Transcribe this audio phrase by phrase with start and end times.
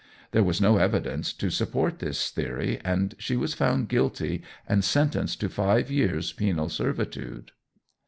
[0.31, 5.39] There was no evidence to support this theory, and she was found guilty and sentenced
[5.41, 7.51] to five years' penal servitude.